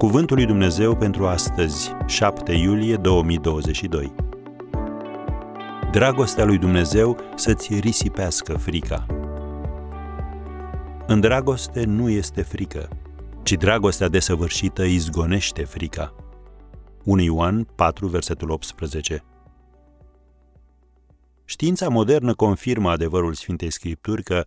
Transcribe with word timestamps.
Cuvântul 0.00 0.36
lui 0.36 0.46
Dumnezeu 0.46 0.96
pentru 0.96 1.26
astăzi, 1.26 1.90
7 2.06 2.52
iulie 2.52 2.96
2022. 2.96 4.14
Dragostea 5.90 6.44
lui 6.44 6.58
Dumnezeu 6.58 7.18
să-ți 7.34 7.78
risipească 7.78 8.56
frica. 8.56 9.06
În 11.06 11.20
dragoste 11.20 11.84
nu 11.84 12.08
este 12.08 12.42
frică, 12.42 12.88
ci 13.42 13.52
dragostea 13.52 14.08
desăvârșită 14.08 14.82
izgonește 14.82 15.64
frica. 15.64 16.14
1 17.04 17.22
Ioan 17.22 17.64
4, 17.64 18.06
versetul 18.06 18.50
18. 18.50 19.24
Știința 21.44 21.88
modernă 21.88 22.34
confirmă 22.34 22.90
adevărul 22.90 23.34
Sfintei 23.34 23.70
Scripturi 23.70 24.22
că 24.22 24.46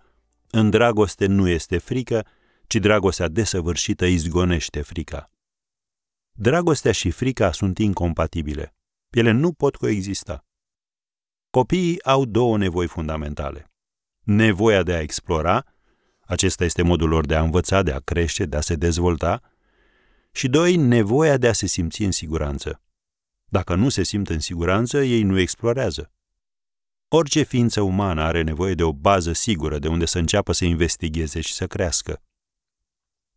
în 0.49 0.70
dragoste 0.70 1.26
nu 1.26 1.48
este 1.48 1.77
frică, 1.77 2.26
ci 2.67 2.76
dragostea 2.76 3.27
desăvârșită 3.27 4.05
izgonește 4.05 4.81
frica. 4.81 5.27
Dragostea 6.35 6.91
și 6.91 7.11
frica 7.11 7.51
sunt 7.51 7.77
incompatibile. 7.77 8.75
Ele 9.09 9.31
nu 9.31 9.51
pot 9.51 9.75
coexista. 9.75 10.45
Copiii 11.49 12.03
au 12.03 12.25
două 12.25 12.57
nevoi 12.57 12.87
fundamentale. 12.87 13.71
Nevoia 14.23 14.83
de 14.83 14.93
a 14.93 14.99
explora, 14.99 15.65
acesta 16.21 16.63
este 16.63 16.81
modul 16.81 17.09
lor 17.09 17.25
de 17.25 17.35
a 17.35 17.41
învăța, 17.41 17.81
de 17.83 17.91
a 17.91 17.99
crește, 17.99 18.45
de 18.45 18.57
a 18.57 18.61
se 18.61 18.75
dezvolta, 18.75 19.41
și 20.31 20.47
doi, 20.47 20.75
nevoia 20.75 21.37
de 21.37 21.47
a 21.47 21.53
se 21.53 21.65
simți 21.65 22.03
în 22.03 22.11
siguranță. 22.11 22.81
Dacă 23.45 23.75
nu 23.75 23.89
se 23.89 24.03
simt 24.03 24.29
în 24.29 24.39
siguranță, 24.39 25.03
ei 25.03 25.23
nu 25.23 25.39
explorează. 25.39 26.11
Orice 27.07 27.43
ființă 27.43 27.81
umană 27.81 28.21
are 28.21 28.41
nevoie 28.41 28.73
de 28.73 28.84
o 28.84 28.93
bază 28.93 29.34
sigură 29.34 29.79
de 29.79 29.87
unde 29.87 30.05
să 30.05 30.17
înceapă 30.17 30.51
să 30.51 30.65
investigheze 30.65 31.41
și 31.41 31.53
să 31.53 31.68
crească. 31.68 32.21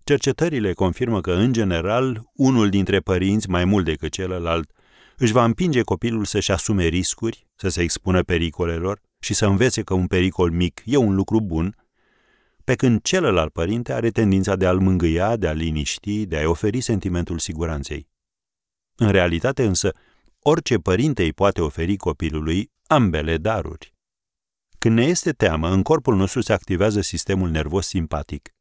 Cercetările 0.09 0.73
confirmă 0.73 1.21
că, 1.21 1.33
în 1.33 1.53
general, 1.53 2.31
unul 2.33 2.69
dintre 2.69 3.01
părinți, 3.01 3.49
mai 3.49 3.65
mult 3.65 3.85
decât 3.85 4.12
celălalt, 4.12 4.73
își 5.17 5.33
va 5.33 5.45
împinge 5.45 5.83
copilul 5.83 6.25
să-și 6.25 6.53
asume 6.53 6.87
riscuri, 6.87 7.47
să 7.55 7.69
se 7.69 7.83
expună 7.83 8.23
pericolelor 8.23 9.01
și 9.19 9.34
să 9.34 9.47
învețe 9.47 9.83
că 9.83 9.95
un 9.95 10.07
pericol 10.07 10.51
mic 10.51 10.83
e 10.84 10.97
un 10.97 11.15
lucru 11.15 11.41
bun, 11.41 11.77
pe 12.65 12.75
când 12.75 13.03
celălalt 13.03 13.53
părinte 13.53 13.93
are 13.93 14.11
tendința 14.11 14.57
de 14.57 14.67
a-l 14.67 14.79
mângâia, 14.79 15.37
de 15.37 15.49
a-l 15.49 15.57
liniști, 15.57 16.27
de 16.27 16.37
a-i 16.37 16.45
oferi 16.45 16.81
sentimentul 16.81 17.39
siguranței. 17.39 18.09
În 18.97 19.11
realitate 19.11 19.65
însă, 19.65 19.93
orice 20.39 20.77
părinte 20.77 21.23
îi 21.23 21.33
poate 21.33 21.61
oferi 21.61 21.97
copilului 21.97 22.71
ambele 22.87 23.37
daruri. 23.37 23.95
Când 24.79 24.97
ne 24.97 25.05
este 25.05 25.33
teamă, 25.33 25.69
în 25.69 25.83
corpul 25.83 26.17
nostru 26.17 26.41
se 26.41 26.53
activează 26.53 27.01
sistemul 27.01 27.51
nervos 27.51 27.87
simpatic. 27.87 28.56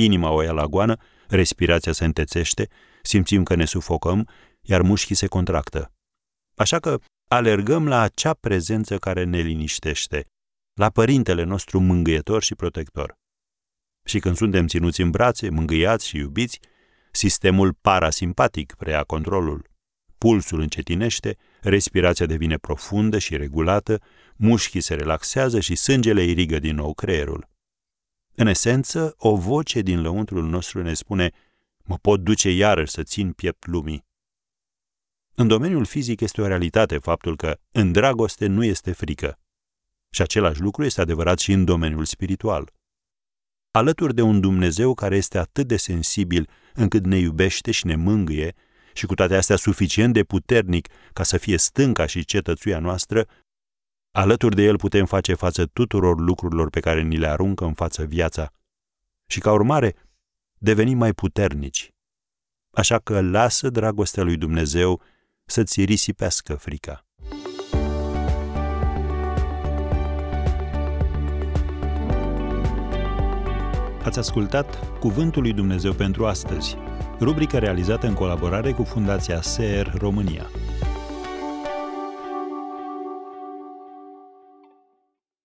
Inima 0.00 0.30
o 0.30 0.42
ia 0.42 0.52
la 0.52 0.66
goană, 0.66 0.96
respirația 1.28 1.92
se 1.92 2.04
întețește, 2.04 2.68
simțim 3.02 3.42
că 3.42 3.54
ne 3.54 3.64
sufocăm, 3.64 4.28
iar 4.60 4.82
mușchii 4.82 5.14
se 5.14 5.26
contractă. 5.26 5.92
Așa 6.56 6.78
că 6.78 6.98
alergăm 7.28 7.88
la 7.88 8.00
acea 8.00 8.32
prezență 8.32 8.98
care 8.98 9.24
ne 9.24 9.40
liniștește, 9.40 10.26
la 10.74 10.90
părintele 10.90 11.42
nostru 11.42 11.80
mângâietor 11.80 12.42
și 12.42 12.54
protector. 12.54 13.14
Și 14.04 14.18
când 14.18 14.36
suntem 14.36 14.66
ținuți 14.66 15.00
în 15.00 15.10
brațe, 15.10 15.48
mângâiați 15.50 16.06
și 16.06 16.16
iubiți, 16.16 16.60
sistemul 17.10 17.72
parasimpatic 17.72 18.74
preia 18.74 19.02
controlul. 19.02 19.70
Pulsul 20.18 20.60
încetinește, 20.60 21.36
respirația 21.60 22.26
devine 22.26 22.56
profundă 22.56 23.18
și 23.18 23.36
regulată, 23.36 24.00
mușchii 24.36 24.80
se 24.80 24.94
relaxează 24.94 25.60
și 25.60 25.74
sângele 25.74 26.22
irigă 26.22 26.58
din 26.58 26.74
nou 26.74 26.94
creierul. 26.94 27.48
În 28.40 28.46
esență, 28.46 29.14
o 29.16 29.36
voce 29.36 29.80
din 29.80 30.00
lăuntrul 30.00 30.48
nostru 30.48 30.82
ne 30.82 30.94
spune 30.94 31.30
mă 31.84 31.96
pot 31.96 32.20
duce 32.20 32.50
iarăși 32.50 32.92
să 32.92 33.02
țin 33.02 33.32
piept 33.32 33.66
lumii. 33.66 34.06
În 35.34 35.48
domeniul 35.48 35.84
fizic 35.84 36.20
este 36.20 36.40
o 36.40 36.46
realitate 36.46 36.98
faptul 36.98 37.36
că 37.36 37.58
în 37.70 37.92
dragoste 37.92 38.46
nu 38.46 38.64
este 38.64 38.92
frică. 38.92 39.38
Și 40.10 40.22
același 40.22 40.60
lucru 40.60 40.84
este 40.84 41.00
adevărat 41.00 41.38
și 41.38 41.52
în 41.52 41.64
domeniul 41.64 42.04
spiritual. 42.04 42.72
Alături 43.70 44.14
de 44.14 44.22
un 44.22 44.40
Dumnezeu 44.40 44.94
care 44.94 45.16
este 45.16 45.38
atât 45.38 45.66
de 45.66 45.76
sensibil 45.76 46.48
încât 46.74 47.04
ne 47.04 47.18
iubește 47.18 47.70
și 47.70 47.86
ne 47.86 47.96
mângâie 47.96 48.54
și 48.92 49.06
cu 49.06 49.14
toate 49.14 49.36
astea 49.36 49.56
suficient 49.56 50.12
de 50.12 50.24
puternic 50.24 50.88
ca 51.12 51.22
să 51.22 51.36
fie 51.36 51.56
stânca 51.56 52.06
și 52.06 52.24
cetățuia 52.24 52.78
noastră, 52.78 53.26
Alături 54.18 54.54
de 54.54 54.62
El 54.62 54.76
putem 54.76 55.06
face 55.06 55.34
față 55.34 55.66
tuturor 55.66 56.20
lucrurilor 56.20 56.70
pe 56.70 56.80
care 56.80 57.02
ni 57.02 57.16
le 57.16 57.26
aruncă 57.26 57.64
în 57.64 57.72
față 57.72 58.04
viața 58.04 58.52
și, 59.26 59.40
ca 59.40 59.52
urmare, 59.52 59.94
devenim 60.58 60.98
mai 60.98 61.12
puternici. 61.12 61.90
Așa 62.70 62.98
că 62.98 63.20
lasă 63.20 63.70
dragostea 63.70 64.22
lui 64.22 64.36
Dumnezeu 64.36 65.00
să-ți 65.44 65.84
risipească 65.84 66.54
frica. 66.54 67.06
Ați 74.04 74.18
ascultat 74.18 74.98
Cuvântul 74.98 75.42
lui 75.42 75.52
Dumnezeu 75.52 75.92
pentru 75.92 76.26
astăzi, 76.26 76.76
rubrica 77.20 77.58
realizată 77.58 78.06
în 78.06 78.14
colaborare 78.14 78.72
cu 78.72 78.82
Fundația 78.82 79.40
SER 79.40 79.94
România. 79.98 80.46